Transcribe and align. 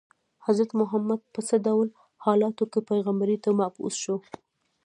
حضرت 0.45 0.71
محمد 0.81 1.21
په 1.33 1.39
څه 1.47 1.55
ډول 1.65 1.87
حالاتو 2.25 2.63
کې 2.71 2.79
پیغمبرۍ 2.89 3.37
ته 3.43 3.49
مبعوث 3.61 3.95
شو. 4.03 4.15